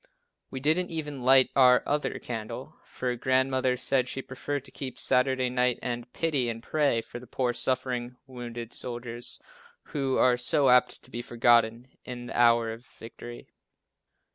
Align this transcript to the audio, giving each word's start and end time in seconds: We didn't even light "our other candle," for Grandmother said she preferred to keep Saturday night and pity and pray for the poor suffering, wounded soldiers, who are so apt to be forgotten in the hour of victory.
We 0.49 0.59
didn't 0.59 0.89
even 0.89 1.21
light 1.23 1.51
"our 1.55 1.83
other 1.85 2.17
candle," 2.17 2.73
for 2.83 3.15
Grandmother 3.15 3.77
said 3.77 4.07
she 4.07 4.23
preferred 4.23 4.65
to 4.65 4.71
keep 4.71 4.97
Saturday 4.97 5.47
night 5.47 5.77
and 5.83 6.11
pity 6.11 6.49
and 6.49 6.63
pray 6.63 7.01
for 7.01 7.19
the 7.19 7.27
poor 7.27 7.53
suffering, 7.53 8.15
wounded 8.25 8.73
soldiers, 8.73 9.37
who 9.83 10.17
are 10.17 10.37
so 10.37 10.69
apt 10.69 11.03
to 11.03 11.11
be 11.11 11.21
forgotten 11.21 11.87
in 12.03 12.25
the 12.25 12.35
hour 12.35 12.71
of 12.71 12.83
victory. 12.83 13.45